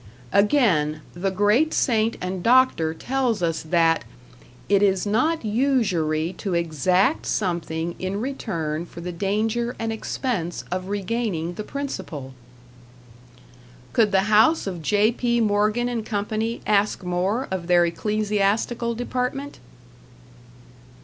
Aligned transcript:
Again 0.33 1.01
the 1.13 1.29
great 1.29 1.75
saint 1.75 2.17
and 2.19 2.41
doctor 2.41 2.91
tells 2.95 3.43
us 3.43 3.61
that 3.61 4.03
"it 4.67 4.81
is 4.81 5.05
not 5.05 5.45
usury 5.45 6.33
to 6.39 6.55
exact 6.55 7.27
something 7.27 7.93
in 7.99 8.19
return 8.19 8.87
for 8.87 8.99
the 8.99 9.11
danger 9.11 9.75
and 9.77 9.93
expense 9.93 10.63
of 10.71 10.87
regaining 10.87 11.53
the 11.53 11.63
principal!" 11.63 12.33
Could 13.93 14.11
the 14.11 14.21
house 14.21 14.65
of 14.65 14.81
J. 14.81 15.11
P. 15.11 15.39
Morgan 15.39 15.87
and 15.87 16.03
Company 16.03 16.61
ask 16.65 17.03
more 17.03 17.47
of 17.51 17.67
their 17.67 17.85
ecclesiastical 17.85 18.95
department? 18.95 19.59